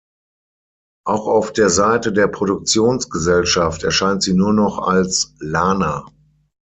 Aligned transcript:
Auch 1.05 1.27
auf 1.27 1.53
der 1.53 1.69
Seite 1.69 2.11
der 2.11 2.25
Produktionsgesellschaft 2.25 3.83
erscheint 3.83 4.23
sie 4.23 4.33
nur 4.33 4.51
noch 4.51 4.79
als 4.79 5.35
Lana. 5.39 6.07